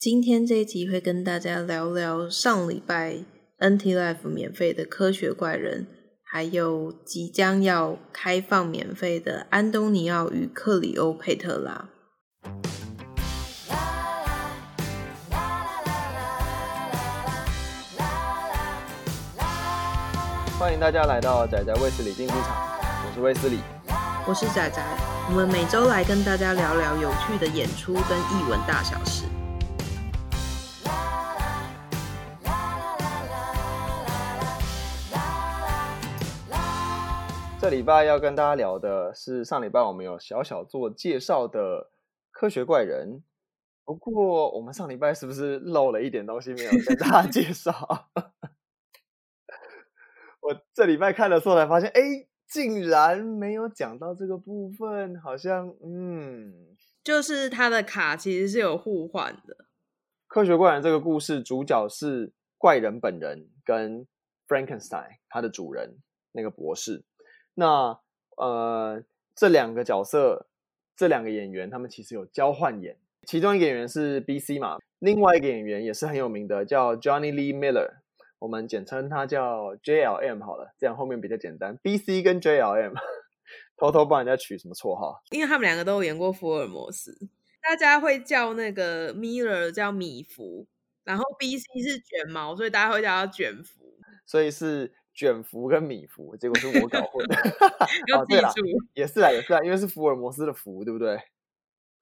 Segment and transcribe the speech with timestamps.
[0.00, 3.18] 今天这一集会跟大家聊聊上礼拜
[3.58, 5.86] NT Life 免费的科学怪人，
[6.24, 11.90] 还有即将要开放免费的安东尼奥与克里欧佩特拉。
[20.58, 23.58] 欢迎大家来到仔仔卫斯理竞技场，我是卫斯理，
[24.26, 24.82] 我是仔仔，
[25.28, 29.19] 我们每周来跟大家聊聊有趣的演出跟译文大小事。
[37.60, 41.90] 这礼拜要跟大家聊的是上礼拜我们有小小做介绍的
[42.30, 43.22] 科学怪人，
[43.84, 47.72] 不过我们上礼拜是不是漏了一点东西没有跟大家介绍？
[50.40, 52.00] 我这礼拜看的时候才发现，哎，
[52.48, 56.74] 竟然没有讲到这个部分，好像嗯，
[57.04, 59.66] 就是他的卡其实是有互换的。
[60.26, 64.06] 科学怪人这个故事主角是怪人本人跟
[64.48, 65.98] Frankenstein 他的主人
[66.32, 67.04] 那个博士。
[67.60, 68.00] 那
[68.38, 70.46] 呃，这两个角色，
[70.96, 72.96] 这两个演员，他们其实有交换演。
[73.26, 77.96] 其中一个演员是 BC 嘛，另外一个演员也是很有名的，叫 Johnny Lee Miller，
[78.38, 81.76] 我们简称他叫 JLM 好了，这样后面比较简单。
[81.82, 82.94] BC 跟 JLM，
[83.76, 85.22] 偷偷帮人家取什么绰号？
[85.30, 87.14] 因为他们两个都有演过福尔摩斯，
[87.60, 90.66] 大家会叫那个 Miller 叫米福，
[91.04, 94.94] 然后 BC 是卷毛，所以大家会叫他卷福，所以是。
[95.12, 97.36] 卷福跟米福，结果是我搞混的。
[98.16, 98.50] 哦，对了，
[98.94, 101.20] 也是啦，也是啦，因为是福尔摩斯的福，对不对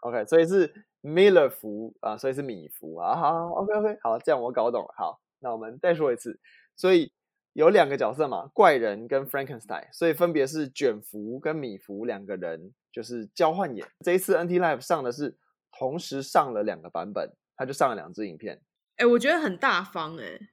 [0.00, 3.17] ？OK，所以是 Miller 福啊，所以是米福啊。
[3.17, 4.95] 好，OK，OK，okay, okay, 好，这样我搞懂了。
[4.97, 6.39] 好，那我们再说一次。
[6.77, 7.12] 所以
[7.55, 13.87] 有两个角色嘛，怪人跟 Frankenstein，所以分别是卷福跟米福两个人，就是交换演。
[14.05, 15.37] 这一次 NT Live 上的是
[15.72, 18.61] 同时上了两个版本，他就上了两支影片。
[18.97, 20.48] 哎、欸，我觉得很大方哎、欸。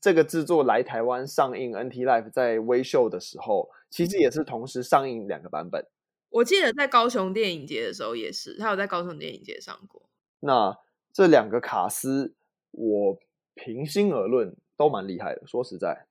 [0.00, 5.84] 这个制作来台湾上映，NT Life 在微秀的时候，其实也是同时上映两个版本。
[6.30, 10.08] 我记得在高雄电影节的时候也是，他有在高雄电影节上过。
[10.40, 10.78] 那
[11.12, 12.34] 这两个卡司，
[12.70, 13.18] 我
[13.54, 15.46] 平心而论都蛮厉害的。
[15.46, 16.06] 说实在，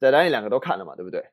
[0.00, 1.26] 在咱你两个都看了嘛，对不对？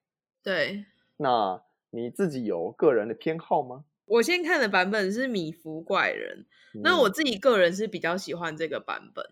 [0.44, 0.85] 对。
[1.18, 3.85] 那你自己有个人的偏好吗？
[4.06, 9.24] 我先看的版本是米福怪人，嗯、那我自己个人是比较喜欢这个版本。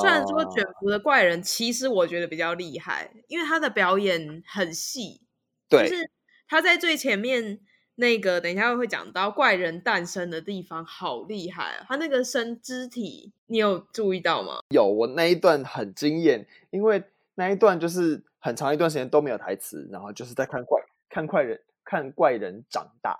[0.00, 5.20] 虽然说卷福的怪人，其实我觉得比较厉害，因为他的表演很细。
[5.68, 6.10] 对，就是
[6.48, 7.60] 他在最前面
[7.96, 11.86] 那个，等一下会讲到怪人诞生的地方，好厉害啊！
[11.88, 14.58] 他那个伸肢体，你有注意到吗？
[14.68, 17.02] 有，我那一段很惊艳，因为
[17.36, 23.18] 那一段就是很长一段时间都没有台词，然后就是在看怪看怪人看怪人长大。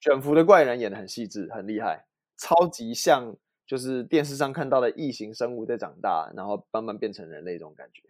[0.00, 2.06] 卷福的怪人演的很细致，很厉害，
[2.38, 3.36] 超级像。
[3.70, 8.02] 就是电视上看到的异形生物在长大，然后慢慢变成人类这种感觉。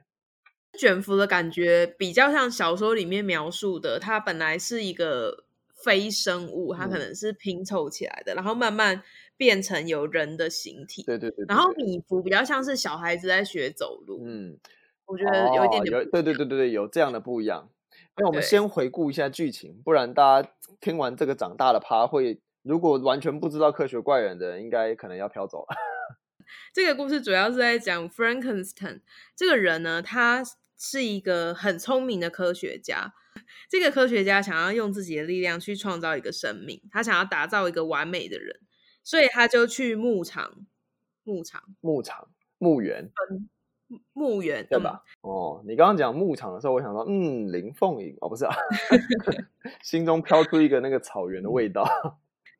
[0.78, 5.44] 卷福的感觉比较像小说里面描述的，它本来是一个
[5.74, 9.02] 非生物，它可能是拼凑起来的，嗯、然后慢慢
[9.36, 11.02] 变成有人的形体。
[11.02, 11.46] 对对对，对。
[11.46, 14.22] 然后米福比较像是小孩子在学走路。
[14.24, 14.56] 嗯，
[15.04, 16.08] 我觉得有一点点、哦。
[16.10, 17.68] 对对对对对，有这样的不一样。
[18.16, 20.50] 那我们先回顾一下剧情，不然大家
[20.80, 22.40] 听完这个长大的趴会。
[22.62, 25.76] 如果完全不知道科学怪人的人，应该可能要飘走了。
[26.74, 29.00] 这个故事主要是在讲 Frankenstein
[29.36, 30.42] 这个人呢，他
[30.76, 33.14] 是一个很聪明的科学家。
[33.68, 38.60] 这个科学家想要用自己的力量去创造一个生命，他想要打造一个完美的人，
[39.04, 40.66] 所以他就去牧场、
[41.22, 42.28] 牧场、牧场、
[42.58, 43.10] 牧园、
[44.12, 45.04] 墓园，对吧？
[45.22, 48.54] 嗯、哦，你刚刚讲牧场的时候，我想说，嗯，林凤营哦，不是啊，
[49.82, 51.84] 心中飘出一个那个草原的味道。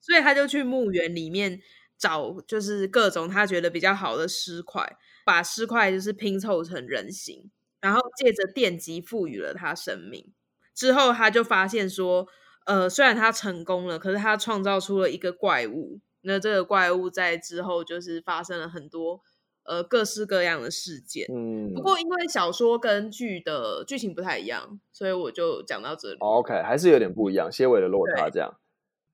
[0.00, 1.60] 所以他就去墓园里面
[1.98, 7.50] 找，就是各种他觉得比较好的尸块，把尸块就是拼凑成人形，
[7.80, 10.32] 然后借着电极赋予了他生命。
[10.74, 12.26] 之后他就发现说，
[12.64, 16.00] 呃，虽然他成功了，可是他创造出了一个怪物。
[16.22, 19.20] 那这个怪物在之后就是发生了很多
[19.64, 21.26] 呃各式各样的事件。
[21.34, 26.18] 嗯，不过因为小说跟剧的剧情不太一样，所以我就讲到这里。
[26.20, 28.54] OK，还是有点不一样，些微的落差这样。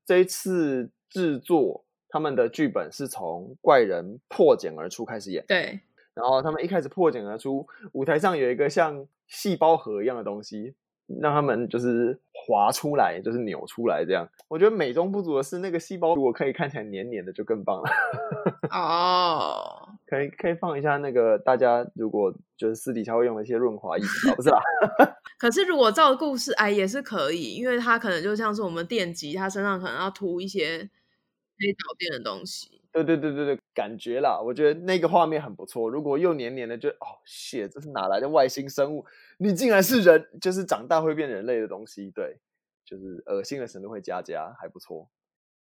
[0.06, 5.44] 这一次制作，他们的剧本是从怪人破茧而出开始演。
[5.46, 5.80] 对，
[6.14, 10.74] 然后他们一开始破茧而出，舞台上有一个像细胞核一样的东西，
[11.20, 14.28] 让他们就是滑出来，就是扭出来这样。
[14.48, 17.90] 我觉得美中不足的是，那个细胞如果可以看起来黏黏的，就更棒了。
[18.70, 24.04] 哦，可以可以放一下那个大家如果就是私底下会用的一些润滑液，
[24.34, 24.60] 不是吧？
[25.38, 32.80] 可是，如果照故事哎，也是可以，因为它可能就像是我们电极，它身上可能要涂一些可以导电的东西。
[33.04, 35.88] 对对对对对，感觉啦，我觉得那个画面很不错。
[35.88, 39.04] 如果又黏黏的就，哦血这是哪来的外星生物？
[39.38, 42.10] 你竟然是人，就是长大会变人类的东西。
[42.10, 42.38] 对，
[42.84, 45.08] 就是恶心的程度会加加，还不错。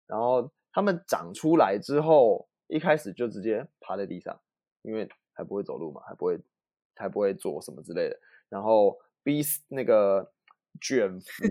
[0.07, 4.41] 然后他们长出来之后，一开始就直接趴在地上，
[4.83, 6.39] 因为还不会走路嘛，还不会
[6.97, 8.19] 还不会做什么之类的。
[8.49, 10.33] 然后 B 那个
[10.81, 11.45] 卷福。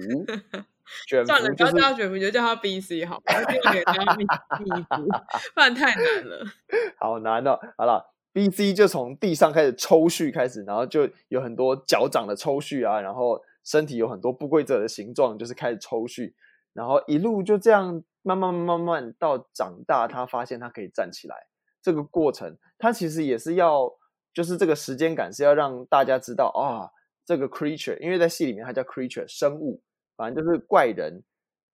[1.07, 5.07] 卷福就是，叫他卷福，你就叫他 B C 好，不要叫他米米福，
[5.53, 6.43] 不然太难了。
[6.99, 7.59] 好难哦。
[7.77, 16.33] 好了，B C 就从地上开始抽蓄开始，然后就有很多脚掌的抽蓄啊，然后身体有很多不规则的形状，就是开始抽蓄，
[16.73, 21.35] 然后一路就这样慢慢慢慢到长大，他发现他可以站起来。
[21.83, 23.93] 这个过程，他其实也是要，
[24.33, 26.89] 就是这个时间感是要让大家知道啊，
[27.29, 29.79] 这个 creature，因为在戏里面它叫 creature 生物。
[30.17, 31.23] 反正就是怪人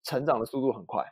[0.03, 1.03] 成长的速度很快，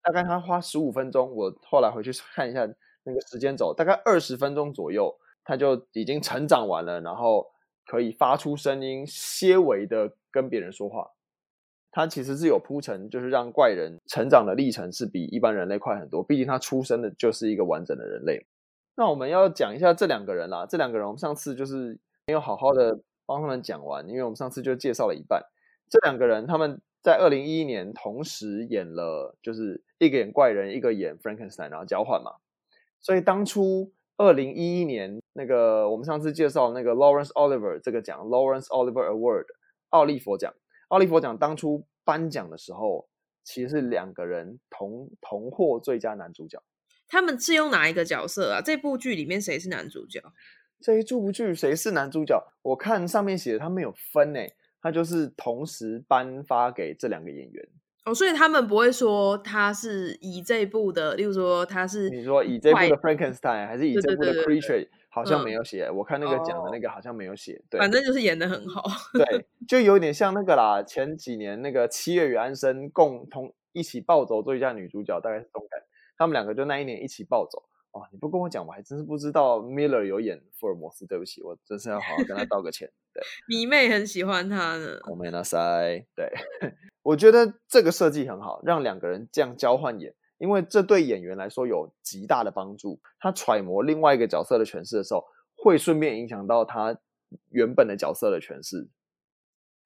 [0.00, 2.66] 大概他花十五分钟，我后来回去看一下
[3.02, 5.14] 那个时间轴，大概二十分钟左右，
[5.44, 7.46] 他就已经成长完了，然后
[7.84, 11.10] 可以发出声音，些微的跟别人说话。
[11.90, 18.46] 他其实是有铺陈，就是让怪人成长的历程是比一般人类快很多，毕竟他出生的就是一个完整的人类。
[18.96, 25.42] 那我们要讲一下这两个人啦，这两个人我们上次就是没有好好的帮他们讲完，因为我们上次就介绍了一半。
[25.88, 32.32] 这两个人他们在二零一一年同时演了，就是一个演怪人，一个演 Frankenstein，然后交换嘛。
[33.00, 39.46] 所以当初二零一一年那个我们上次介绍那个 Lawrence Oliver 这个奖，Lawrence Oliver Award，
[39.90, 40.54] 奥利佛奖，
[40.88, 43.08] 奥利佛奖当初颁奖的时候，
[43.42, 46.62] 其实是两个人同同获最佳男主角。
[47.06, 48.62] 他们是用哪一个角色啊？
[48.64, 50.22] 这部剧里面谁是男主角？
[50.84, 52.38] 这一部剧谁是男主角？
[52.60, 54.54] 我看上面写的他没有分诶。
[54.84, 57.68] 他就是同时颁发给这两个演员
[58.04, 65.86] 哦，所以他们不会说他是以这一部的，例如说他是你说以这部的 Frankenstein 还是以这部的 Creature，好像没有写。
[65.86, 68.82] 嗯、我看那个讲的那个好像没有写，对，反正就是演的很好。
[69.14, 75.86] 对，就有点像那个啦，前几年那个七月与安生共同一起暴走最佳女主角，大概是这种感觉，
[76.18, 77.62] 他们两个就那一年一起暴走。
[77.94, 81.06] 哦，你不跟我讲，我还真是不知道 Miller 有演福尔摩斯。
[81.06, 82.90] 对不起，我真是要好好跟他道个歉。
[83.12, 84.98] 对， 迷妹很喜欢他呢。
[85.08, 86.04] 我没那塞。
[86.16, 86.28] 对，
[87.04, 93.00] 我觉得这个设计很好，让两个人这样交换演，因为这对演员来说有极大的帮助。
[93.20, 95.24] 他揣摩另外一个角色的诠释的时候，
[95.54, 96.98] 会顺便影响到他
[97.50, 98.88] 原本的角色的诠释。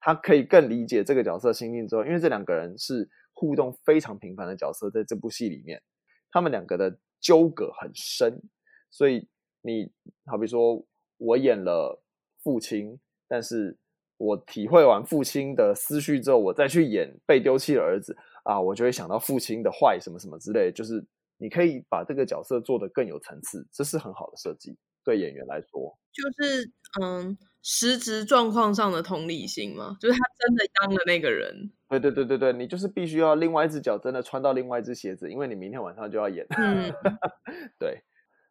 [0.01, 5.83] 他可以更理解这个角色心境之后，因为这两个人是互动非常频繁的角色，在这部戏里面，
[6.31, 6.99] 他们两个的。
[7.21, 8.43] 纠葛很深，
[8.91, 9.29] 所以
[9.63, 9.91] 你
[10.27, 10.85] 好比说，
[11.17, 12.03] 我演了
[12.43, 13.77] 父亲，但是
[14.17, 21.05] 我体会完父亲的思绪之后，我再去演被丢弃的儿子啊，我就会想到父亲的坏什么什么之类，就是
[21.37, 31.73] 你可以把这个角色做得更有层次，这是很好的设计，对演员来说，就是嗯，实质状况上的同理心嘛，就是他真的当了那个人。
[31.89, 36.47] 对对对对对，你就是必须要另外一只脚真的穿到另外一只鞋子，因为你明天晚上就要演。
[36.51, 36.93] 嗯，
[37.79, 38.03] 对。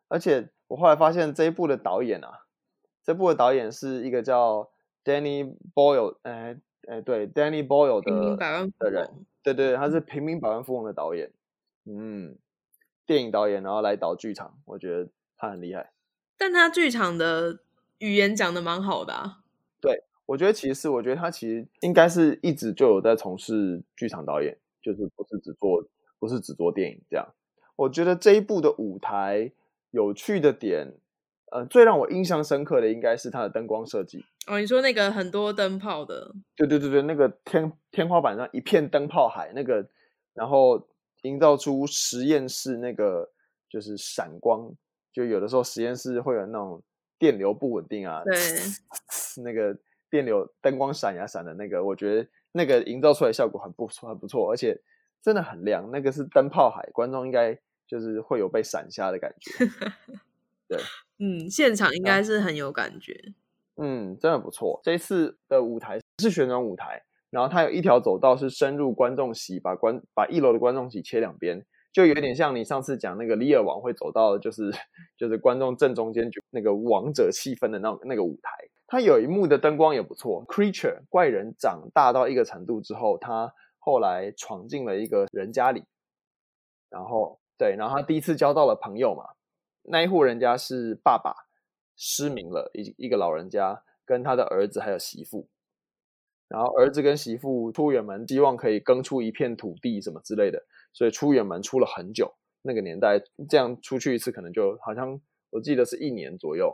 [0.09, 2.45] 而且我后来发现这一部的导演啊，
[3.03, 4.69] 这部的导演是一个叫
[5.03, 6.57] Danny Boyle，哎
[6.87, 8.37] 哎，对，Danny Boyle 的
[8.79, 11.29] 的人，对对，他是《平民百万富翁》的导演，
[11.85, 12.37] 嗯，
[13.05, 15.91] 电影导演，然后来导剧场，我觉得他很厉害。
[16.37, 17.59] 但他剧场的
[17.97, 19.39] 语言讲的蛮好的啊。
[20.27, 20.33] 对。
[20.33, 25.81] 我觉得其实是，我觉得他其实应该是一直就有在从事剧场导演，就是不是只做
[26.19, 27.25] 不是只做电影这样。
[27.77, 29.49] 我觉得这一部的舞台
[29.91, 30.93] 有趣的点，
[31.53, 34.25] 呃，最让我印象深刻的应该是它的灯光设计。
[34.47, 36.35] 哦，你说那个很多灯泡的？
[36.57, 39.87] 对对对对，那个天天花板上一片灯泡海，那个
[40.33, 40.85] 然后
[41.21, 43.31] 营造出实验室那个
[43.69, 44.69] 就是闪光，
[45.13, 46.83] 就有的时候实验室会有那种
[47.17, 48.35] 电流不稳定啊，对，
[49.41, 49.77] 那个。
[50.09, 54.79] 电流灯光闪呀闪的那个，我觉得那个营造出来效果很不错，很不错，而且
[55.21, 55.89] 真的很亮。
[55.91, 59.65] 那个是灯泡海，观众应该就是会有被闪瞎的感觉。
[60.67, 60.77] 对，
[61.19, 63.33] 嗯，现场应该是很有感觉。
[63.75, 64.79] 嗯，真的不错。
[64.83, 74.71] 这一次的舞台是旋转舞台，然后它有一条走道是深入观众席，把观把一楼的观众席切两边，就有点像你上次讲那个李尔王会走到，就是
[75.15, 78.51] 就是观众正中间，就那个王者气氛的那那个舞台。
[78.87, 80.45] 他有一幕的灯光也不错。
[80.47, 85.83] Creature 怪人长大到一个程度之后，他后来闯进了一个人家里，
[86.89, 89.23] 然后对，然后他第一次交到了朋友嘛。
[89.83, 91.33] 那一户人家是爸爸
[91.95, 95.47] 失明了，一一个老人家跟他的儿子还有媳妇，
[96.47, 100.61] 然后儿子跟媳妇出远门，希望可以耕出一片土地什么之类的，
[100.93, 102.33] 所以出远门出了很久。
[102.61, 106.73] 那个年代这样出去一次，可能就好像我记得是一年左右。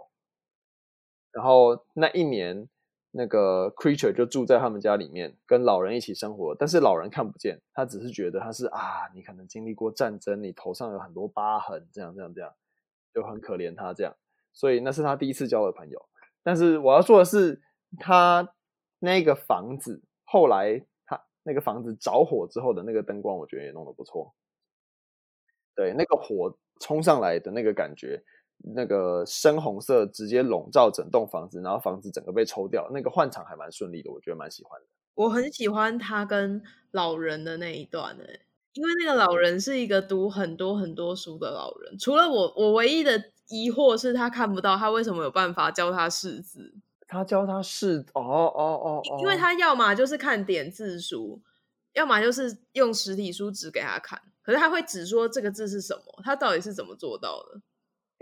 [1.33, 2.69] 然后那一年，
[3.11, 6.55] 那个 creature 就住在他们家里面，跟老人一起生活。
[6.55, 12.53] 但是老人看不见，他只是觉得他是啊，你可能经历过战争，你头上有很多疤痕，这样这样这样，
[13.13, 14.15] 就很可怜他这样。
[14.53, 16.07] 所以那是他第一次交的朋友。
[16.43, 17.61] 但是我要说的是，
[17.99, 18.53] 他
[18.99, 24.35] 那个房子后来他那个房子着火之后的那个灯光，我觉得也弄得不错。
[25.75, 28.23] 对，那个火冲上来的那个感觉，
[28.63, 34.87] 那个深红色直接笼罩整栋房子，然后房子整个被抽掉，那个换场还蛮顺利的，我觉得蛮喜欢的。
[35.15, 38.41] 我很喜欢他跟老人的那一段诶，
[38.73, 41.97] 因为那个老人是一个读很多很多书的老人。
[41.99, 46.73] 除了我，我唯一的疑惑是他看不到，他为什么有办法教他识字？
[47.07, 51.39] 他教他识哦哦哦哦，因为他要么就是看点字书，
[51.93, 54.19] 要么就是用实体书指给他看。
[54.41, 56.21] 可是他会只说这个字是什么？
[56.23, 57.61] 他到底是怎么做到的？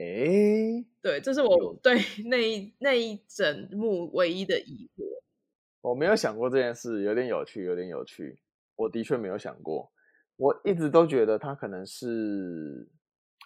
[0.01, 5.03] 哎、欸，对，这是我对那一那一整幕唯一的疑惑。
[5.81, 8.39] 我没有想过这件事，有点有趣，有点有趣。
[8.75, 9.91] 我的确没有想过，
[10.37, 12.89] 我一直都觉得他可能是，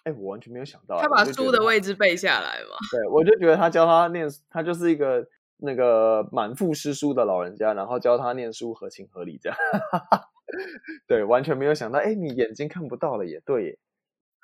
[0.04, 2.76] 哎，我完全没有想到，他把书的位置背下来嘛？
[2.90, 9.58] 对，我就觉得他教他念，他就是一个那个满腹诗书的老人家，然后教他念书合情合理这样。
[11.06, 13.78] 对，完全没有想到，哎，你眼睛看不到了，也对耶。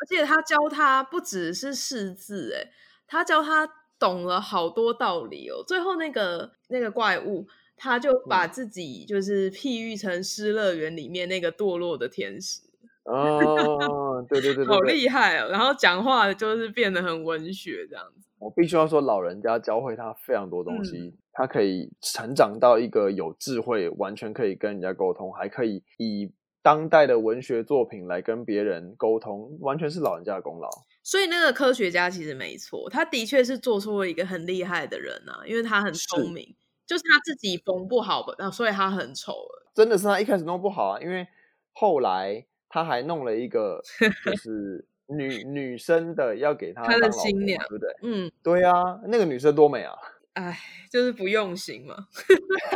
[0.02, 2.72] 而且他教他不只是识字，哎，
[3.06, 3.68] 他教他
[4.00, 5.62] 懂了好多道理哦。
[5.64, 12.62] 最后那个那个怪物，他就把自己就是譬喻成《失乐园》里面那个堕落的天使。
[13.04, 15.48] 哦，对对对，对， 好厉害哦！
[15.50, 18.26] 然后讲话就是变得很文学这样子。
[18.40, 20.98] 我必须要说，老人家教会他非常多东西。
[20.98, 26.30] 嗯他可以成长到一个有智慧，完全可以跟人家沟通，还可以以
[26.62, 30.68] 当代的文学作品来跟别人沟通，完全是老人家的功劳。
[31.02, 36.54] 所以那个科学家其实没错，他的确是做出了一个很厉害的人啊，因为他很聪明，是
[36.86, 39.34] 就是他自己缝不好吧，所以他很丑。
[39.74, 41.26] 真的是他一开始弄不好啊，因为
[41.72, 43.82] 后来他还弄了一个
[44.24, 47.90] 就是女女生的要给他的新娘，对不对？
[48.02, 49.94] 嗯，对啊，那个女生多美啊！
[50.34, 50.58] 哎，
[50.90, 51.94] 就是不用心嘛。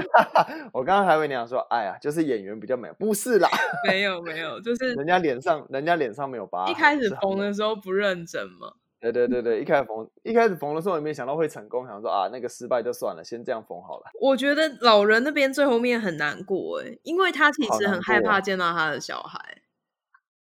[0.72, 3.48] 我刚刚还以为你想说，哎呀，就是演员比较美，不是啦。
[3.88, 6.66] 没有没有， 就是人家脸上，人家脸上没有疤。
[6.68, 8.74] 一开始缝的时候不认真嘛。
[8.98, 14.06] 对对对对，一开始缝，一开始缝的时候也没想到会成功，想说啊，那个失败就算了，先这样缝好了。
[14.20, 19.62] 我觉得老人那边最后面很难过哎，因为他其实很害怕见到他的小孩。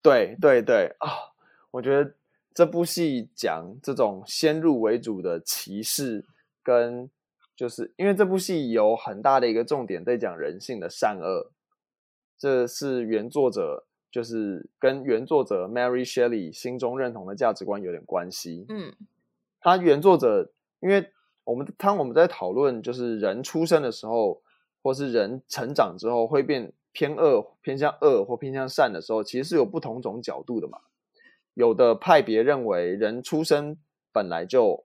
[0.02, 1.08] 对对对啊，
[1.70, 2.14] 我觉得
[2.54, 6.24] 这部戏讲这种先入为主的歧视。
[6.66, 7.08] 跟
[7.54, 11.52] 就是因为这部戏有很大的一个重点在讲人性的善恶，
[12.36, 18.66] 这是原作者就是跟原作者 Mary Shelley 心中认同的价值观有点关系。
[18.68, 18.92] 嗯，
[19.60, 21.12] 他原作者因为
[21.44, 24.42] 我们当我们在讨论就是人出生的时候，
[24.82, 30.80] 或是人成长之后会变偏恶、偏向恶或偏向善的时候，其实是有不同种角度的嘛。
[31.54, 33.78] 有的派别认为人出生
[34.12, 34.84] 本来就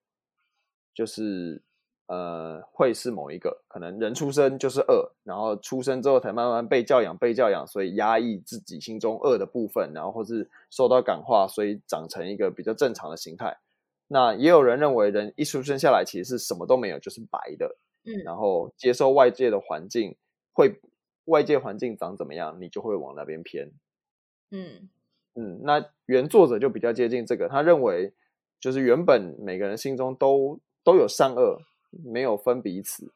[0.94, 1.64] 就是。
[2.12, 13.58] 呃，会是某一个可能人出生就是恶，然后出生之后才慢慢被教养、被教养，所以压抑自己心中恶的部分，然后或是受到感化，所以长成一个比较正常的形态。
[14.10, 20.18] 那也有人认为，人一出生下来其实是什么都没有，就是白的，嗯，然后接受外界的环境，
[20.51, 20.82] 会
[21.24, 23.72] 外界环境长怎么样，你就会往那边偏，
[24.51, 24.89] 嗯
[25.36, 25.62] 嗯。
[25.63, 28.13] 那原作者就比较接近这个，他认为
[28.60, 31.62] 就是原本每个人心中都都有善恶。
[32.03, 33.12] 没有分彼此，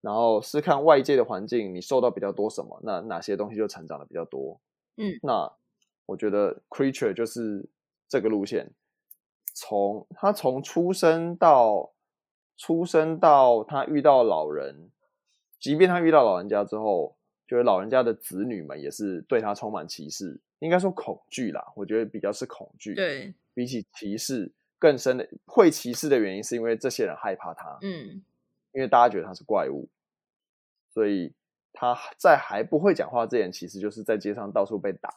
[0.00, 4.60] 然后是看外界的环境，你受到比较多什么，那哪些东西就成长的比较多。
[4.96, 5.52] 嗯，那
[6.06, 7.68] 我觉得 Creature 就是
[8.08, 8.70] 这个路线，
[9.54, 11.92] 从他从出生到
[12.56, 14.90] 出生到他遇到老人，
[15.58, 21.72] 即便他遇到老人家之后，就是老人家的子女们也是对他充满歧视，应该说恐惧啦。
[21.74, 24.52] 我觉得比较是恐惧，对，比起歧视。
[24.80, 28.24] 更深的会歧视的原因，是因为这些人害怕他，嗯，
[28.72, 29.88] 因为大家觉得他是怪物，
[30.88, 31.34] 所以
[31.72, 35.12] 他在还不会讲话之前，其实就是在街上到处被打，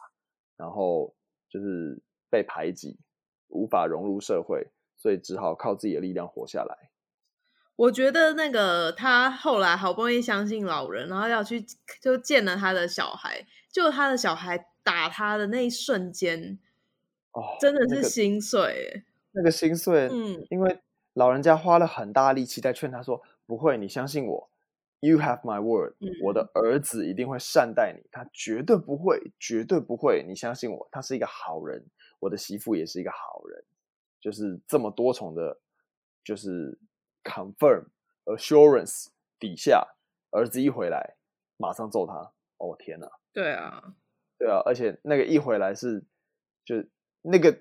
[0.58, 1.16] 然后
[1.50, 1.98] 就是
[2.30, 3.00] 被排挤，
[3.48, 4.68] 无法融入社会，
[4.98, 6.92] 所以只好靠自己的力量活下来。
[7.78, 11.66] 我觉得那个他后来好不容易相信老人，然后要去
[12.02, 16.60] 就见了他的小孩，就他的小孩打他的那一瞬间，
[17.32, 18.66] 哦，真的是心碎。
[18.66, 19.13] 那个
[19.52, 20.80] 心碎，嗯，因为
[21.14, 24.50] 老人家花了很大力气在劝他说：“不会，你相信我
[25.00, 31.86] ，You have my word，嗯，我的儿子一定会善待你，他绝对不会，绝对不会，你相信我，他是一个好人，
[32.20, 33.64] 我的媳妇也是一个好人，
[34.20, 35.60] 就是这么多重的，
[36.24, 36.78] 就是
[37.24, 37.86] confirm
[38.26, 39.08] assurance
[39.40, 39.86] 底下，
[40.32, 41.16] 儿子一回来
[41.58, 43.10] 马上揍他，哦天哪！
[43.34, 43.94] 对啊，
[44.38, 46.04] 对啊，而且那个一回来是，
[46.64, 46.76] 就
[47.22, 47.52] 那个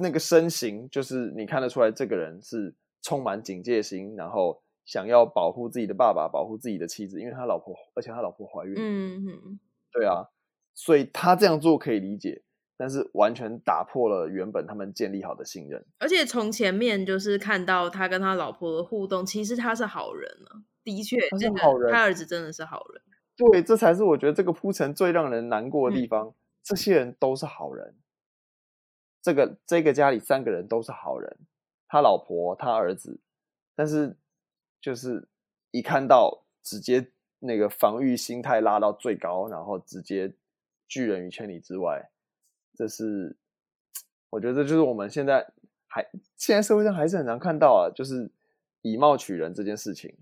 [0.00, 9.60] 那个身形，就是你看得出来这个人是充满警戒心，然后想要保护自己的爸爸，保护自己的妻子，因为他老婆，而且他老婆怀孕，嗯哼，
[9.92, 10.28] 对啊，
[10.74, 12.42] 所以他这样做可以理解。
[12.78, 23.02] 但是完全打破了原本他们建立好的信任，而且从前面就是看到他跟他老婆的互动，其实他是好人啊，的确，他是好人，他儿子真的是好人。
[23.34, 26.26] 对，这才是我觉得这个铺陈最让人难过的地方。
[26.26, 27.94] 嗯、这些人都是好人，
[29.26, 31.36] 这个这个家里三个人都是好人，
[31.88, 33.18] 他老婆他儿子，
[33.74, 34.14] 但是
[34.80, 35.26] 就是
[35.72, 37.08] 一看到直接
[37.40, 40.32] 那个防御心态拉到最高，然后直接
[40.86, 42.08] 拒人于千里之外。
[42.76, 43.34] 这是，
[44.30, 45.44] 我觉得这就是我们现在
[45.88, 48.30] 还现在社会上还是很难看到啊，就是
[48.82, 50.14] 以貌取人这件事情。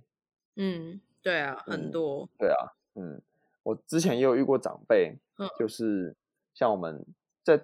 [0.57, 2.27] 嗯，对啊，嗯、很多。
[2.39, 3.21] 对啊，嗯，
[3.65, 6.17] 我之前也有遇过长辈，嗯、就是
[6.55, 7.05] 像我们
[7.43, 7.61] 在，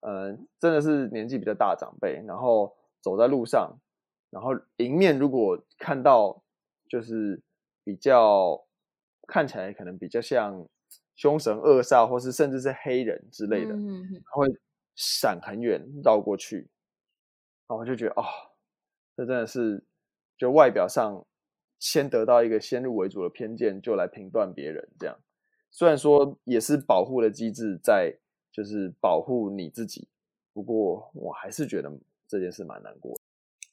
[0.00, 3.78] 呃，真的是年纪比较大的长辈，然后走在路上，
[4.30, 6.42] 然后迎面如果看到
[6.88, 7.42] 就是
[7.84, 8.64] 比较
[9.26, 10.66] 看起来可能比较像。
[11.16, 14.46] 凶神恶煞，或是甚至是黑人之类的，嗯、他会
[14.96, 16.56] 闪很远绕过去，
[17.66, 18.24] 然后我就觉得哦，
[19.14, 19.84] 这真的是
[20.38, 21.26] 就外表上
[21.78, 25.14] 先得到一个先入为主的偏见，就来评断别人这样。
[25.70, 28.16] 虽然说也是保护的机制在，
[28.52, 30.08] 就是保护你自己，
[30.52, 31.92] 不过我还是觉得
[32.26, 33.20] 这件事蛮难过的。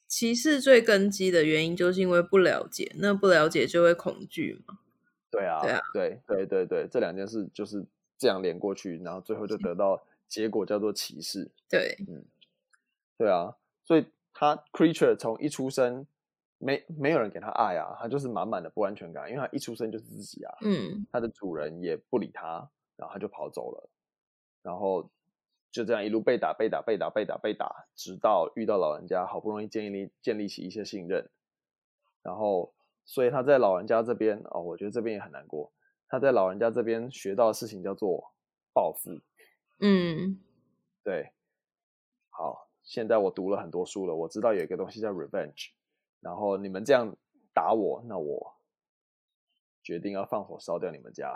[0.06, 4.78] 歧视最根基的原因就是因为不了解，那不了解就会恐惧嘛。
[5.30, 7.84] 对啊，对啊，对对对对，这两件事就是
[8.16, 11.50] 这样连过去，然后最后就得到结果叫做歧视。
[11.68, 12.24] 对，嗯，
[13.18, 13.54] 对啊，
[13.84, 16.06] 所以他 creature 从一出生
[16.56, 23.90] 没没有人给他爱啊，他就是满满的不安全感，因为他一出生就是自己啊，嗯，他的主人也不理他，然后他就跑走了，
[24.62, 25.10] 然后
[25.70, 31.28] 就这样一路被打被打被打被打被打，直到遇到老人家，好不容易建立建立起一些信任，
[32.22, 32.72] 然后。
[33.10, 35.72] 所以他在老人家这边哦，我觉得这边也很难过。
[36.10, 38.34] 他在老人家这边学到的事情叫做
[38.74, 39.18] 报复。
[39.80, 40.38] 嗯，
[41.02, 41.32] 对。
[42.28, 45.70] 好，现在我读了很多书了，我知道有一个东西叫 revenge。
[46.20, 47.16] 然后你们这样
[47.54, 48.58] 打我，那我
[49.82, 51.34] 决定要放火烧掉你们家。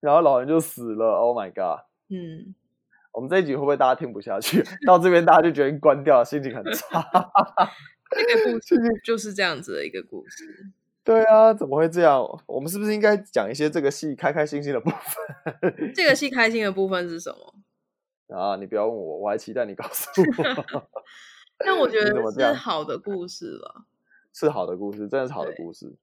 [0.00, 1.06] 然后老人就死了。
[1.16, 1.84] Oh my god！
[2.08, 2.54] 嗯，
[3.12, 4.62] 我们这一集会不会大家听不下去？
[4.86, 7.02] 到这边大家就决定关掉，心情很差。
[8.10, 10.70] 这个故 事就是这样子的一个故事。
[11.02, 12.22] 对啊，怎么会这样？
[12.46, 15.92] 我们是不是应该讲一些这个戏开开心心的部分？
[15.94, 18.36] 这个戏开心的部分是什么？
[18.36, 20.88] 啊，你不要问我，我还期待你告诉我。
[21.58, 23.84] 但我觉得是好的故事了，
[24.32, 25.94] 是好的故事，真的是好的故事，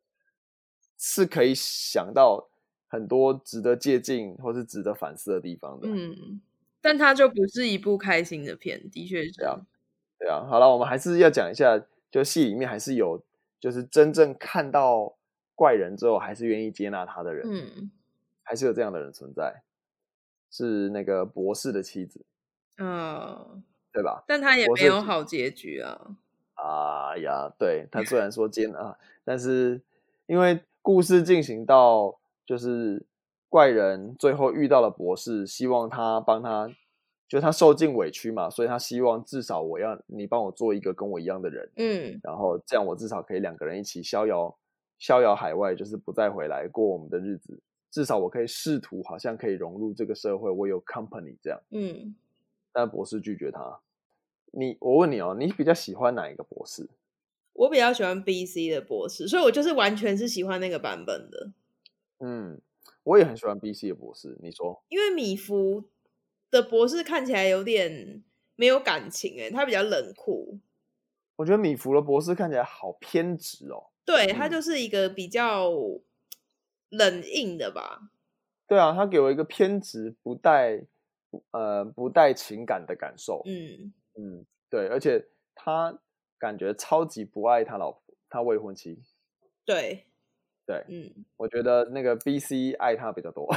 [0.97, 2.49] 是可以想到
[2.93, 5.88] 很多值得借鉴或是值得反思的地方的。
[5.89, 6.39] 嗯，
[6.79, 9.65] 但它就不是一部开心的片，的确是这样。
[10.19, 11.84] 对啊，好了，我们还是要讲一下。
[12.12, 13.19] 就戏里面还是有，
[13.60, 15.15] 就是真正看到
[15.56, 17.89] 怪人之后，还是愿意接纳他的人，嗯，
[18.43, 19.63] 还是有这样的人存在，
[20.51, 22.23] 是那个博士的妻子，
[22.77, 24.23] 嗯、哦，对吧？
[24.27, 26.15] 但他也没有好结局啊。
[26.53, 29.82] 啊 呀，对，他虽然说接 纳，但是
[30.27, 33.06] 因为故事进行到就是
[33.49, 36.69] 怪人最后遇到了博士，希望他帮他。
[37.25, 44.56] 就他受尽委屈嘛，所以他希望至少我要你帮我做一个跟我一样的人，嗯，然后这样我至少可以两个人一起逍遥
[44.99, 47.60] 逍遥海外，就是不再回来过我们的日子。
[47.89, 52.13] 至少我可以试图好像可以融入这个社会，我有 company 这样，嗯。
[52.71, 53.79] 但博士拒绝他。
[54.51, 56.88] 你我问你哦，你比较喜欢哪一个博士？
[57.53, 61.51] 我比较喜欢 BC 的博士，所以我就是完全是喜欢那个版本的。
[62.25, 62.62] 嗯，
[63.03, 64.38] 我也很喜欢 BC 的博士。
[64.41, 64.83] 你说？
[64.89, 65.86] 因为米芾。
[66.53, 68.23] 的博士看起来有点
[68.55, 70.59] 没有感情哎，他比较冷酷。
[71.36, 73.89] 我觉得米芾的博士看起来好偏执哦。
[74.05, 75.71] 对，他就是一个比较
[76.89, 78.01] 冷硬的吧。
[78.03, 78.09] 嗯、
[78.67, 80.86] 对啊，他给我一个偏执、不带
[81.49, 83.41] 呃不带情感的感受。
[83.47, 85.99] 嗯嗯，对，而且他
[86.38, 89.01] 感觉超级不爱他老婆，他未婚妻。
[89.65, 90.05] 对
[90.65, 93.54] 对，嗯，我觉得那个 BC 爱他比较多。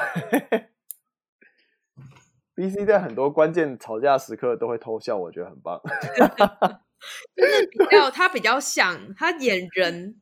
[2.55, 5.81] BC 在很多关键吵架时刻都会偷笑，我觉得很棒。
[7.37, 10.21] 就是比较他比较像，他演人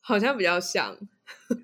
[0.00, 0.96] 好像比较像。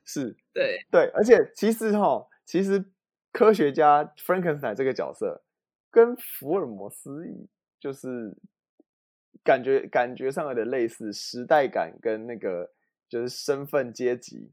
[0.04, 2.84] 是，对对，而且其实哈，其实
[3.30, 5.42] 科学家 Frankenstein 这个角色
[5.90, 7.26] 跟福尔摩斯
[7.78, 8.34] 就是
[9.44, 12.72] 感觉感觉上有点类似，时代感跟那个
[13.08, 14.52] 就是身份阶级，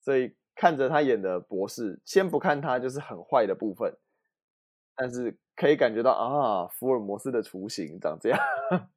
[0.00, 3.96] 所以看着他演的博士，先不看他就是很坏的部分，
[4.94, 8.38] 但是可以感觉到啊，福尔摩斯的雏形长这样。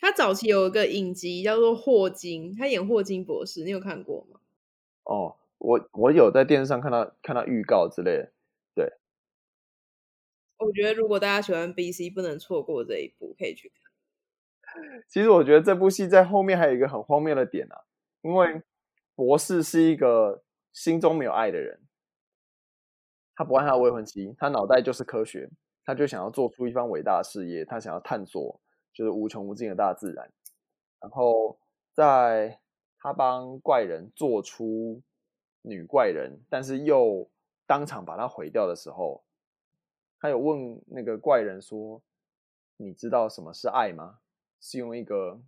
[0.00, 4.40] 他早期有一个影集叫做霍金，他演霍金博士，你有看过吗？
[5.04, 8.32] 哦，我我有在电视上看到看到预告之类的。
[8.76, 8.92] 对，
[10.58, 13.87] 我觉得如果大家喜欢 BC，不能错过这一部，可以去看。
[15.08, 17.76] 其实我觉得这部戏在后面还有一个很荒谬的点啊，
[18.22, 18.62] 因为
[19.14, 21.80] 博士是一个心中没有爱的人，
[23.34, 25.50] 他不爱他的未婚妻，他脑袋就是科学，
[25.84, 28.60] 他就想要做出一番伟大的事业，他想要探索。
[28.94, 30.28] 就是无穷无尽的大自然，
[30.98, 31.56] 然后
[31.92, 32.58] 在
[32.98, 35.00] 他帮怪人做出
[35.62, 37.30] 女怪人，但是又
[37.64, 39.22] 当场把他毁掉的时候，
[40.18, 42.02] 他有问那个怪人说
[42.76, 44.18] ：“你知道什么是爱吗？”
[44.60, 45.40] 是用一个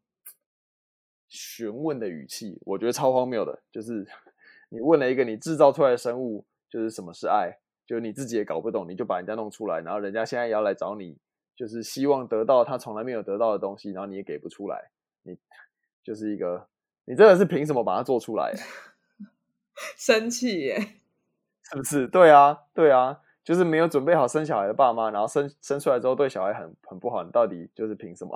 [1.28, 3.62] 询问的语气，我觉得超荒谬的。
[3.70, 4.06] 就是
[4.70, 11.18] 你问了一个你制造出来的生物，就是什么是爱，就是你自己也搞不懂，你就把人家弄出来，然后人家现在也要来找你。
[11.56, 14.90] 就是希望得到他从来没有得到的东西，然后你也给不出来，
[15.24, 15.36] 你
[16.02, 16.66] 就是一个，
[17.04, 18.54] 你真的是凭什么把它做出来？
[19.94, 20.78] 生气耶，
[21.70, 22.08] 是不是？
[22.08, 28.34] 对啊，对啊，就是没有准备好生小孩的爸妈，然后生生出来之后对小孩很很不好，你到底就是凭什么？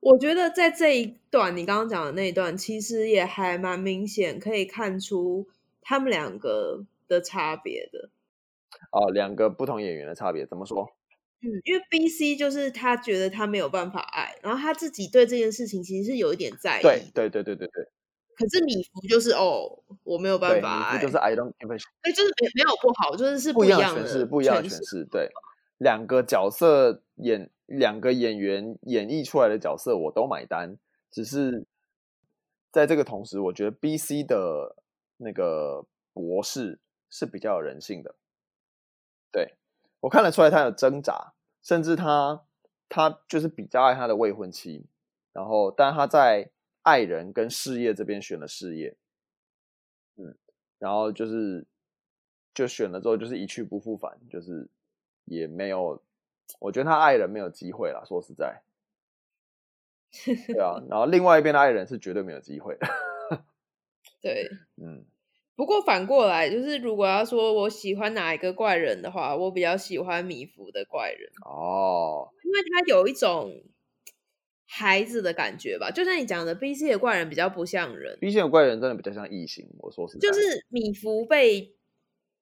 [0.00, 5.46] 我觉得在这一段你刚刚讲的那一段，其实也还蛮明显，可以看出
[5.80, 8.10] 他们两个的差别的。
[8.92, 10.92] 哦，两个不同演员的差别，怎么说？
[11.42, 16.82] 嗯，因为 B C 就是他觉得他没有办法爱，然后他自己对这件事情其实是有一点在意。
[16.82, 17.88] 对对对对对对。
[18.36, 21.84] 可是米芾就是哦，我没有办法爱，就是 I don't give a shit。
[22.02, 25.04] 对，就是没没有不好，就是是不一样的诠释，不一样的诠释。
[25.10, 25.30] 对，
[25.78, 30.78] 两个角色演两个演员演绎出来的角色我都买单，
[31.10, 31.66] 只是
[32.72, 34.76] 在这个同时，我觉得 B C 的
[35.18, 38.14] 那个博士是比较有人性的。
[39.30, 39.54] 对。
[40.00, 42.44] 我看得出来，他有挣扎，甚至他
[42.88, 44.86] 他就是比较爱他的未婚妻，
[45.32, 46.50] 然后，但他在
[46.82, 48.96] 爱人跟事业这边选了事业，
[50.16, 50.36] 嗯，
[50.78, 51.66] 然后就是
[52.54, 54.68] 就选了之后就是一去不复返，就是
[55.24, 56.00] 也没有，
[56.60, 58.62] 我觉得他爱人没有机会了，说实在，
[60.46, 62.86] 对啊，然后另外一边的爱人是绝对没有机会的，
[64.20, 65.04] 对，嗯。
[65.56, 71.30] 不过反过来，就是如果要说我喜欢哪一个怪人的话，我比较喜欢米芾的怪人。
[71.46, 73.50] 哦，因为他有一种
[74.66, 79.66] 孩子的感觉吧，就像你讲的，B C 的怪人比较不像人，B C 的怪人真的比较像异形。
[79.78, 81.74] 我说实在，就是米芾被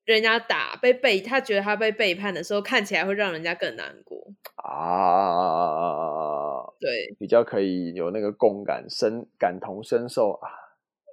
[0.05, 6.65] 人家打，被背，他觉得他被背叛的时候，看起来会让人家更难过啊。
[6.79, 10.49] 对，比较可以有那个共感，深感同身受啊。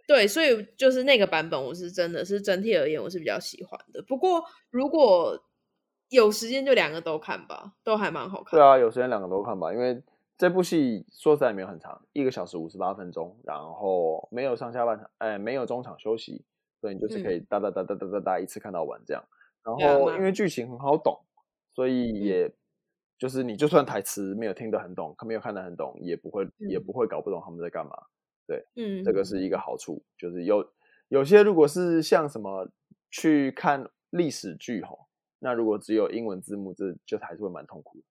[0.07, 4.01] 对，所以就是那个版本，我是真的是整体而言，我是比较喜欢的。
[4.01, 5.41] 不过如果
[6.09, 8.59] 有时间，就两个都看吧，都还蛮好看。
[8.59, 10.03] 对啊，有时间两个都看吧，因为
[10.37, 16.43] 这部戏说实在没有很长，一个小时五十八分钟，然后没有上下半场，哎，没有中场休息，
[16.81, 19.23] 所以你就是可以哒哒哒哒哒哒哒一次看到完这样。
[19.63, 21.17] 然后因为剧情很好懂，
[21.75, 22.51] 所以也
[23.19, 27.91] 就是你就算台词没有听得很懂，没有看得很懂，也不会也不会搞不懂他们在干嘛。
[28.47, 30.67] 对，嗯，这个是一个好处，就是有
[31.09, 32.67] 有些如果是像什么
[33.11, 38.05] 去看历史剧吼，那如果只有英文字幕，这就还是会蛮痛苦的。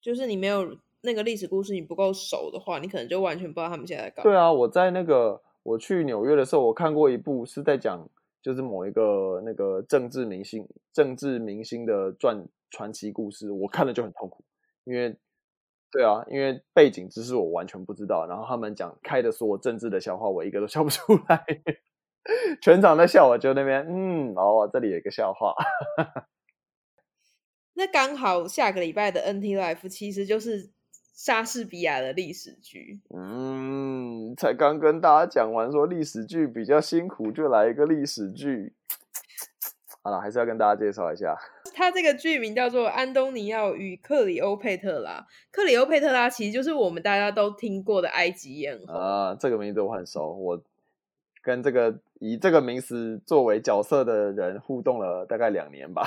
[0.00, 4.30] 就是你没有那个历史故事，你不够熟的话，你可能就完全不知道他们现在在干嘛。
[4.30, 8.08] 对啊，我在那个我去纽约的时候，我看过一部是在讲，
[8.42, 14.44] 就是某一个那个政治明星、政治明星的传传奇故事，我看了就很痛苦，
[14.84, 15.16] 因为。
[15.90, 21.42] 对啊，因为背景知识我完全不知道，然后他们讲开的所有政治的笑话，我一个都笑不出来，
[22.60, 25.54] 全场在笑，我就那边嗯，哦，这里有一个笑话。
[27.72, 30.70] 那刚好下个礼拜的 NT Life 其实就是
[31.18, 33.00] 莎士比亚的历史剧。
[33.12, 38.72] 嗯，才刚跟大家讲完说历史剧比较辛苦，就来一个历史剧。
[40.00, 41.36] 好了，还是要跟大家介绍一下。
[41.74, 45.26] 他这个剧名叫做《安东尼奥与克里欧佩特拉》。
[45.50, 49.34] 克里欧佩特拉其实就是我们大家都听过的埃及艳后啊。
[49.34, 50.62] 这个名字我很熟，我
[51.42, 56.06] 跟这个以这个名词作为角色的人互动了大概两年吧。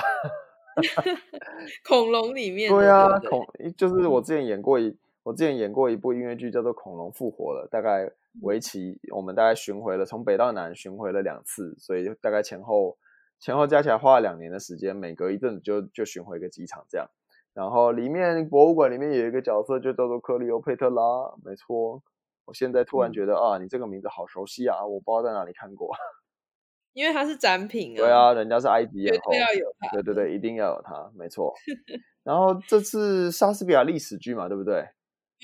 [1.88, 8.10] 恐龙里面，对啊，对对恐就是我之前演过一，我之前演过一部音乐剧叫做《恐龙复活了》，大概
[8.42, 12.96] 为期我们大概巡回了从北到南巡回了两次，所以大概前后。
[13.44, 17.08] 前后加起来花了两年的时间，每隔一阵子就就巡回一个几场这样。
[17.52, 22.00] 然后里面博物馆里面有一个角色就叫做克利欧佩特拉，没错。
[22.44, 25.90] 我现在突然觉得、嗯、啊，你这个名字好熟悉啊，我不知道在哪里看过。
[26.92, 27.96] 因为它是展品啊。
[27.96, 29.88] 对啊，人家是埃及艳后，要有它。
[29.92, 31.54] 对对对，一定要有它，没错。
[32.22, 34.80] 然后这次莎士比亚历史剧嘛，对不对？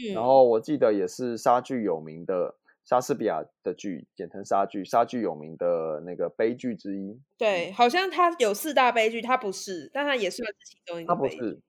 [0.09, 0.15] 嗯。
[0.15, 7.21] 然后我记得也是莎剧有名的莎士比亚的剧，简称莎剧，莎剧有名的那个悲剧之一。
[7.37, 11.15] 对，好像它有四大悲剧，它不是，但它也算是其中一个。
[11.15, 11.61] 它不是。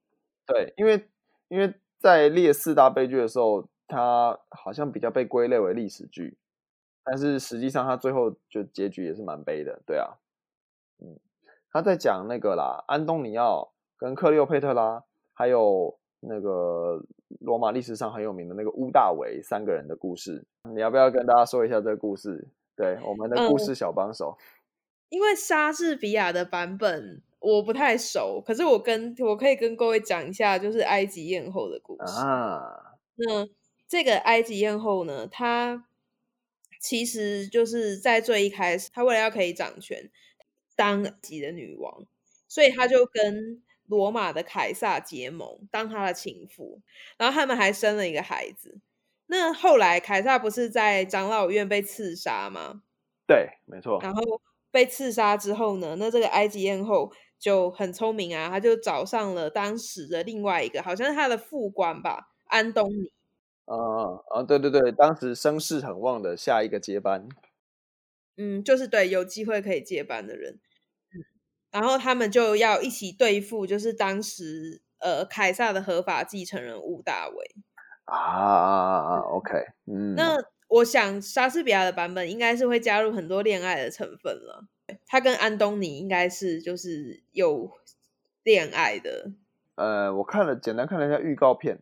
[0.46, 1.08] 对，因为
[1.48, 6.38] 因为在列四大悲剧的时候，它好像比较被归类为历史剧。
[7.04, 10.20] 但是实际上，他最后就结局也是蛮悲的，对啊，
[11.00, 11.18] 嗯，
[11.72, 17.04] 他在讲那个啦，安东尼奥跟克利欧佩特拉，还有那个
[17.40, 20.46] 罗马历史上很有名的那个乌大维三个人的故事。
[20.72, 22.48] 你要不要跟大家说一下这个故事？
[22.76, 24.38] 对，我们的故事小帮手。
[24.38, 24.44] 嗯，
[25.10, 32.98] 因为莎士比亚的版本我不太熟，可是我跟我可以跟各位讲一下，就是埃及艳后的故事啊。
[33.16, 33.48] 那
[33.88, 35.86] 这个埃及艳后呢，他。
[36.80, 40.10] 其实就是在最一开始，他为了要可以掌权，
[40.76, 42.06] 当埃及的女王，
[42.48, 46.82] 所以他就跟罗马的凯撒结盟，当他的情妇，
[47.18, 48.80] 然后他们还生了一个孩子。
[49.28, 52.82] 那后来凯撒不是在长老院被刺杀吗？
[53.28, 54.00] 对，没错。
[54.02, 63.12] 然后被刺杀之后呢，那这个埃及艳后就很聪明啊，他就找上了当时的另外一个，好像是他的副官吧，安东尼。
[63.78, 67.30] 啊啊对对对，当时声势很旺的下一个接班，
[68.36, 70.60] 嗯，就是对有机会可以接班的人，
[71.14, 71.22] 嗯，
[71.72, 77.56] 然后他们就要一起对付，就是当时呃凯撒的合法继承人吴大维。
[78.06, 79.52] 啊啊啊，OK，
[79.86, 80.38] 嗯，那。
[80.70, 84.68] 我想莎士比亚的版本应该是会加入很多恋爱的成分了，
[85.08, 87.72] 他跟安东尼应该是就是有
[88.44, 89.32] 恋爱的，
[89.74, 91.80] 呃，我看了简单看了一下预告片。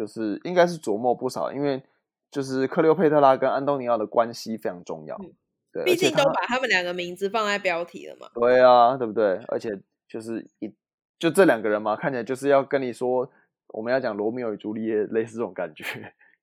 [0.00, 1.82] 就是应该是琢磨不少，因为
[2.30, 5.30] 就是克利欧佩特拉跟安东尼奥的关系非常重要，嗯、
[5.74, 8.30] 对，毕竟都把他们两个名字放在标题了嘛。
[8.32, 9.38] 对啊，对不对？
[9.48, 10.72] 而且就是一
[11.18, 13.30] 就这两个人嘛，看起来就是要跟你说，
[13.74, 15.84] 我们要讲罗密欧与朱丽叶，类似这种感觉，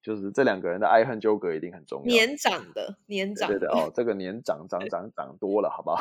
[0.03, 2.05] 就是这两个人的爱恨纠葛一定很重要。
[2.05, 5.99] 年长的，年长的，对，对对哦，这个年长长 长长多了，好不好？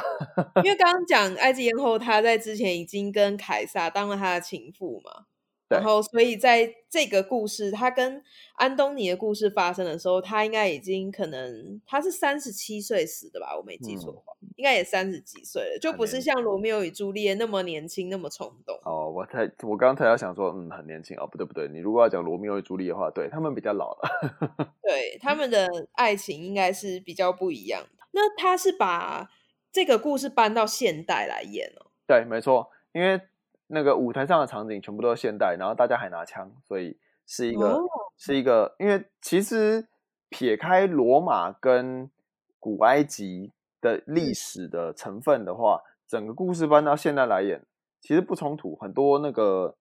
[0.62, 5.24] 因为 刚刚讲埃及艳后，她在之前已经跟凯撒当了他的情妇嘛。
[5.68, 8.22] 然后，所以在这个故事，他跟
[8.54, 13.56] 安东尼的故事发生的时候，他应该已经可能他是三十七岁死的吧？
[13.56, 18.78] 我没记错的话，嗯、应该也三十几岁了，就不是像罗密欧与朱丽叶那么年轻，那么冲动。
[18.84, 24.08] 哦，我才我刚才要想说，嗯，很年轻哦，不对不对，你如果要讲罗密欧与朱丽叶的话，对他们比较老了，
[24.82, 28.06] 对他们的爱情应该是比较不一样的。
[28.12, 29.28] 那他是把
[29.72, 31.90] 这个故事搬到现代来演哦？
[32.06, 33.20] 对，没错，因为。
[33.68, 37.82] 那个舞台上的场景全部都是现代，然后大家还拿枪，所以是一个、哦、
[38.16, 39.88] 是一个，因为其实
[40.28, 42.10] 撇开罗马跟
[42.58, 47.64] 古埃及的历史的成分的话，嗯、整个故事搬到现代来演，
[48.00, 48.76] 其实不冲突。
[48.76, 49.76] 很多那个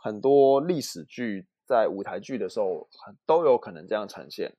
[0.00, 2.88] 很多历史剧在舞台剧的时候
[3.26, 4.54] 都有可能这样呈现，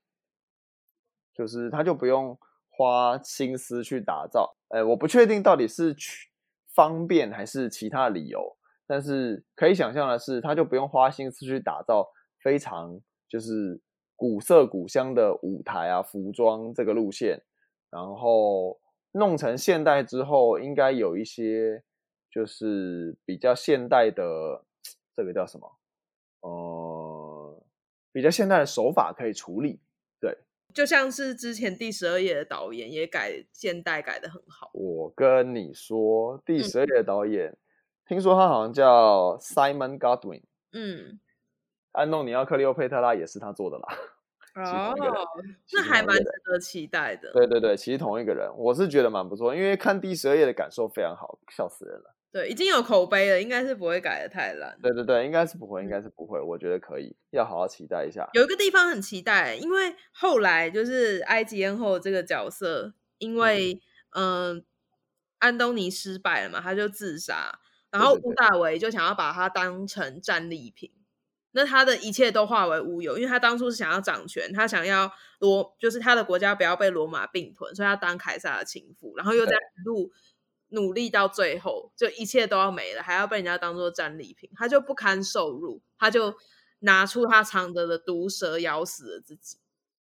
[1.33, 2.37] 就是他就不用
[2.69, 4.55] 花心思去打造。
[4.69, 6.29] 哎，我不确定到底是去
[6.73, 8.54] 方便还是其他理由。
[8.87, 12.07] 但是可以想象的是，他就不用花心思去打造
[12.43, 13.81] 非常就是
[14.15, 17.41] 古色古香的舞台啊、服装这个路线，
[17.89, 18.79] 然后
[19.13, 21.83] 弄成现代之后，应该有一些
[22.31, 24.63] 就是比较现代的
[25.15, 25.71] 这个叫什么？
[26.41, 27.63] 呃，
[28.11, 29.79] 比较现代的手法可以处理。
[30.21, 30.37] 对，
[30.73, 34.69] 就像是之前第十二页的导演也改现代改的很好。
[34.73, 37.57] 我跟你说，第十二页的导演。
[38.05, 41.19] 嗯听说他好像叫 Simon Godwin，嗯，
[41.91, 43.87] 安东尼奥克利欧佩特拉也是他做的啦。
[44.55, 44.93] 哦，
[45.73, 47.33] 那还蛮值得期待的。
[47.33, 52.15] 对对对，其实同一个人，我是觉得蛮不错，因为看第十二页的感受非常好，笑死人了。
[52.31, 54.77] 对，已经有口碑了，应该是不会改的太烂。
[54.81, 58.29] 对对对，应该是不会，应该是不会，我觉得可以，要好好期待一下。
[58.33, 64.63] 有一个地方很期待，因为后来就是埃及艳后这个角色，因为嗯、呃，
[65.39, 67.59] 安东尼失败了嘛，他就自杀。
[67.97, 70.91] 然后屋大维就想要把他当成战利品，
[71.51, 80.11] 那他的一切都化为乌有，因为他当初是想要掌权，他想要罗，就是他的国家不要被罗马并吞，所以他当凯撒的情妇，然后又在一路
[80.69, 86.35] 努力到最后，就一切都要没了，还要被人家当做战利品，他就不堪受辱，他就
[86.79, 89.57] 拿出他藏着的毒蛇咬死了自己。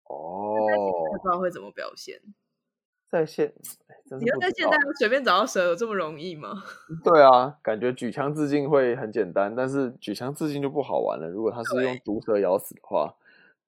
[0.03, 0.55] 哦，
[1.11, 2.21] 不知道会怎么表现。
[3.11, 3.53] 在现，
[4.19, 6.63] 你要在现代随便找到蛇有这么容易吗？
[7.03, 11.27] 对啊，感觉举枪自尽会很简单，但是举枪自尽就不好玩了。
[11.27, 13.13] 如果他是用毒蛇咬死的话，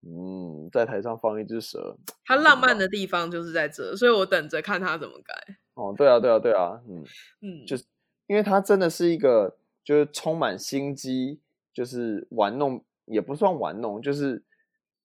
[0.02, 5.34] 嗯，在台上放一只蛇，他浪漫的地方就是在这，所以我等着看他怎么改。
[5.74, 7.04] 哦，对啊，对啊，对啊，嗯
[7.42, 7.84] 嗯， 就是
[8.28, 11.40] 因为他真的是一个就是充满心机，
[11.74, 14.44] 就是玩弄也不算玩弄，就是。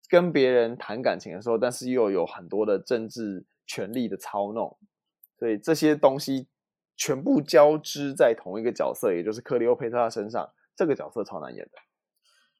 [0.09, 4.77] 跟别人谈感情的时候，但是又有很多的政治权力的操弄，
[5.37, 6.47] 所以这些东西
[6.95, 10.51] 全部交织在同一个角色，也就是克里欧佩特拉身上。
[10.75, 11.71] 这个角色超难演的，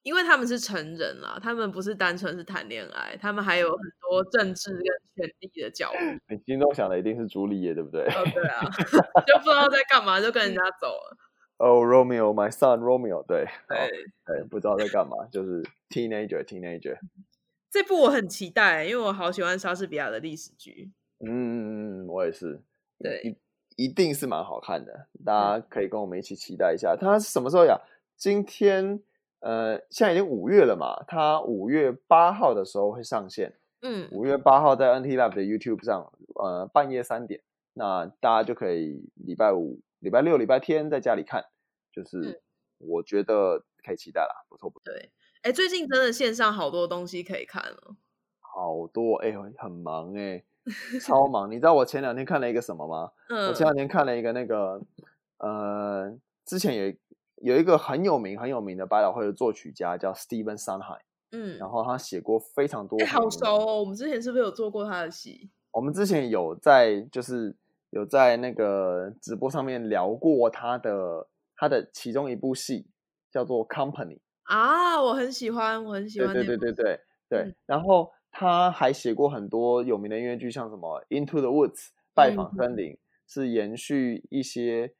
[0.03, 4.71] 因为他们是成人啦，他们不是单纯是谈恋爱，他们还有很多政治
[5.15, 6.19] 跟权力的角 力。
[6.29, 8.03] 你心中想的一定是朱丽叶，对不对？
[8.03, 8.61] 哦，对啊，
[9.25, 11.17] 就不知道在干嘛，就跟人家走了。
[11.57, 13.89] Oh，Romeo，my son，Romeo，对，对，
[14.25, 16.99] 对，不知道在干嘛，就是 teenager，teenager。
[17.73, 20.91] 这部我很期待，因为我好喜欢莎士比亚的历史剧。
[21.25, 22.61] 嗯嗯嗯，我也是。
[22.99, 23.35] 对，
[23.75, 26.95] 一定是蛮好看的，大家可以跟我们一起期待一下。
[26.95, 27.81] 它是什么时候呀？
[28.15, 29.01] 今天
[29.39, 33.55] 呃，现在已经五月了嘛，它五月八号的时候会上线。
[33.81, 37.41] 嗯，五月八号在 NT Live 的 YouTube 上，呃，半夜三点，
[37.73, 41.43] 那大家就可以礼拜五、礼拜六、礼拜天在家里看，
[41.91, 42.39] 就是
[42.77, 44.93] 我觉得可以期待啦，不错不错。
[44.93, 45.09] 对。
[45.43, 47.95] 哎，最近真的线上好多东西可以看了，
[48.39, 50.41] 好多哎，很忙哎，
[51.01, 51.51] 超忙。
[51.51, 53.11] 你知道我前两天看了一个什么吗？
[53.27, 54.81] 嗯，我前两天看了一个那个，
[55.39, 61.01] 呃，之前有有一个很有名很有名的百老汇的作曲家叫 Stephen Sondheim，
[61.33, 63.81] 嗯，然后他写过非常多，好熟哦。
[63.81, 65.49] 我们之前是不是有做过他的戏？
[65.71, 67.53] 我们之前有在就是
[67.89, 71.27] 有在那个直播上面聊过他的
[71.57, 72.87] 他的其中一部戏
[73.29, 74.19] 叫做 Company。
[74.43, 76.33] 啊，我很喜欢，我很喜欢。
[76.33, 77.39] 对对对对对对。
[77.43, 81.71] 嗯、然后他还写过很多有名的音乐剧，像什么《Into the Woods》
[82.13, 84.93] 拜访森林，嗯、是延续一些，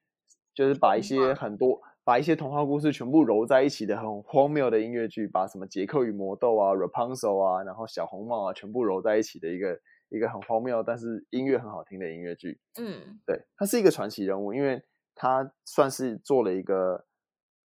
[0.54, 9.80] 就是把一些很多把一些童话故事全部揉在一起的很荒谬的音乐剧，把什么杰克与魔豆啊、Rapunzel 啊，然后小红帽啊，全部揉在一起的一个
[10.10, 12.60] 一个很荒谬，但是音乐很好听的音乐剧。
[12.80, 14.82] 嗯，对，他是一个传奇人物，因为
[15.14, 17.06] 他算是做了一个。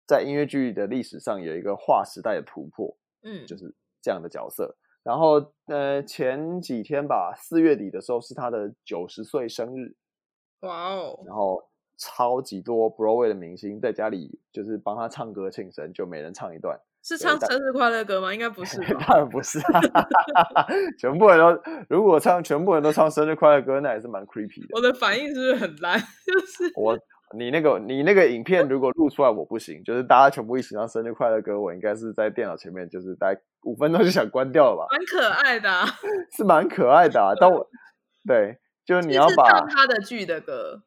[0.07, 4.75] 在音乐剧的历史上有一个划时代的突破，嗯，就是这样的角色。
[5.03, 9.95] 然后，呃，前几天吧，四月底的时候是他的九十岁生日，
[10.61, 11.23] 哇哦！
[11.27, 11.63] 然后
[11.97, 16.79] 超级多 Broadway 的明星在家里就是帮他唱歌庆生，就每人唱一段。
[17.03, 18.33] 是唱生日快乐歌吗？
[18.33, 19.59] 应该不是， 当然不是。
[20.97, 24.69] 全部人都如果唱，全部人都唱生日快乐歌，那也是蛮 creepy 的。
[24.71, 25.99] 我的反应是不是很烂？
[26.25, 26.97] 就是我。
[27.33, 34.85] 你那个你那个影片如果录出来我不行，就是大家全部一起唱生日快乐歌，我应该是在电脑前面，就是大概五分钟就想关掉了吧。
[34.91, 35.85] 蛮可爱的，啊，
[36.31, 37.33] 是蛮可爱的啊。
[37.41, 37.67] 但我
[38.27, 40.83] 对，就是你要把唱他的剧的歌，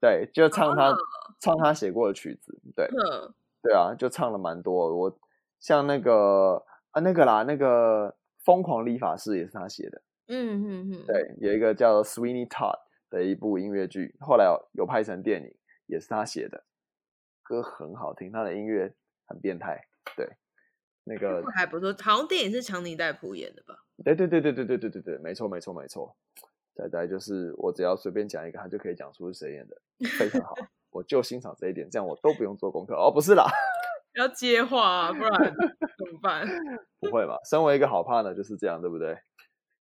[0.00, 0.96] 对，就唱他、哦、
[1.40, 4.96] 唱他写过的曲子，对，嗯、对啊，就唱了蛮多。
[4.96, 5.18] 我
[5.58, 12.78] 像那个啊那个啦，那个疯狂理发师也是他写的，嗯嗯嗯，对，有一个叫 Sweeney Todd
[13.10, 15.52] 的一部音乐剧，后来有，有拍成电影。
[15.90, 16.62] 也是他写的，
[17.42, 18.94] 歌很好听，他的音乐
[19.26, 20.36] 很变态，对，
[21.02, 23.84] 那个还不错，好像电影是强尼戴普演的吧？
[24.04, 26.16] 对对对对对对对对对，没错没错没错。
[26.76, 29.76] 仔仔就是我只要随便讲一个，他就可以讲出是谁演的，
[30.16, 30.54] 非常好，
[30.90, 33.44] 我就欣赏这一点，这样我都不用做功课哦，不是啦，
[34.14, 35.32] 要接话啊，不然
[35.98, 36.46] 怎么办？
[37.00, 37.36] 不会吧？
[37.44, 39.18] 身为一个好 partner 就是这样，对不对？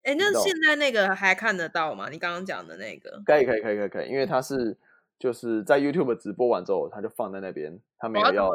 [0.04, 2.08] 哎，那现在那个还看得到吗？
[2.10, 3.20] 你刚刚讲的那个？
[3.26, 4.78] 可以可以可以可以可以，因为他是。
[5.18, 8.50] 就是在 YouTube 直播完之后，他就放在那边，他没有要，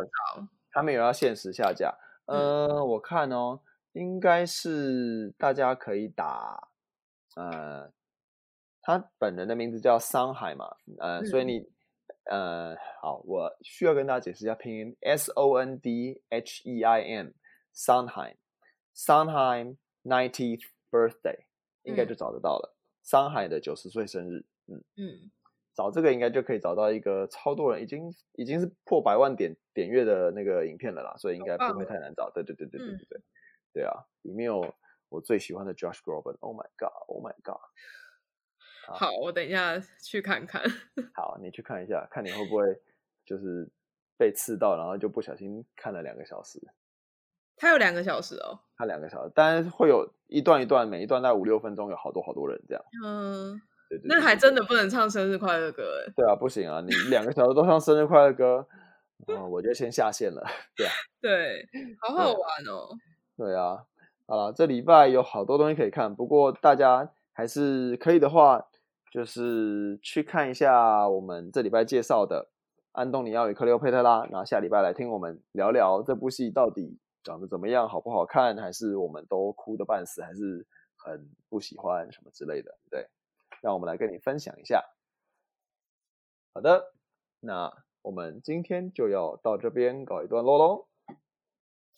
[0.71, 1.91] 他没有要限时下架。
[2.28, 3.60] 嗯、呃，我看哦，
[3.93, 6.69] 应该是大家可以打，
[7.36, 7.91] 呃，
[8.82, 11.67] 他本人的名字叫桑海嘛，呃，嗯、所以你，
[12.26, 21.45] 呃，好，我需要跟大家解释一下拼音，S O N D H E I M，Sondheim，Sondheim ninetieth birthday，
[21.84, 24.84] 应该就找得到了，桑海、嗯、的九十岁生日，嗯。
[24.97, 25.32] 嗯。
[25.74, 32.30] 找这个应该就可以找到一个超多人已经已经是破百万点点阅的那个影片了啦，所以应该不会太难找。
[32.30, 33.24] 对对对对对对对，嗯、
[33.74, 33.93] 对啊，
[34.24, 34.76] 里面有
[35.10, 37.62] 我最喜欢的 Josh Groban，Oh my God，Oh my God。
[38.88, 40.62] 好，好，我等一下去看看。
[41.16, 42.66] 好，你去看一下，看你会不会
[43.26, 43.70] 就是
[44.18, 46.60] 被刺到，然后就不小心看了两个小时。
[47.56, 52.84] 他有两个小时哦，他两个小时，但是会有一段一段，每一段在五六分钟，有好多好多人这样。
[53.06, 53.62] 嗯。
[53.92, 56.14] 对对对对，那还真的不能唱生日快乐歌哎。
[56.16, 56.80] 对啊，不行啊！
[56.82, 58.66] 你两个小时都唱生日快乐歌，
[59.28, 60.42] 哦，我就先下线了。
[60.76, 61.68] 对啊， 对，
[62.00, 62.39] 好好玩
[62.70, 62.88] 哦。
[63.36, 63.84] 对啊，
[64.28, 68.66] 好了，这礼拜有好多东西可以看，不过大家还是可以的话，
[69.12, 72.48] 就是去看一下我们这礼拜介绍的
[72.94, 80.66] 《安东尼奥与克利欧佩特拉》，然后下礼拜来听我们聊聊这部戏到底长得怎么样，好不好看，还是我们都哭的半死，还是
[80.98, 83.08] 很不喜欢什么之类的，对，
[83.62, 84.84] 让我们来跟你分享一下。
[86.53, 86.93] 好的，
[87.39, 90.88] 那我们今天就要到这边告一段落喽。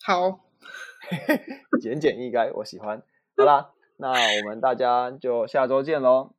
[0.02, 0.44] 好，
[1.82, 3.02] 简简易赅，我喜欢。
[3.36, 3.72] 好啦。
[3.96, 6.34] 那我们大家就下周见喽！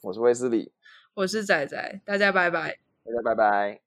[0.00, 0.72] 我是威斯理，
[1.12, 3.83] 我是仔仔，大家拜拜，大家拜拜。